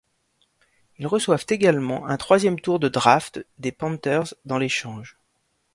Ils 0.97 1.05
reçoivent 1.05 1.45
également 1.49 2.07
un 2.07 2.17
troisième 2.17 2.59
tour 2.59 2.79
de 2.79 2.89
draft 2.89 3.45
des 3.59 3.71
Panthers 3.71 4.33
dans 4.45 4.57
l'échange. 4.57 5.15